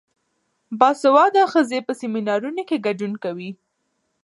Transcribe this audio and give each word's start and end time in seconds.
باسواده 0.79 1.43
ښځې 1.51 1.79
په 1.87 1.93
سیمینارونو 2.01 2.61
کې 2.69 2.83
ګډون 2.85 3.13
کوي. 3.23 3.51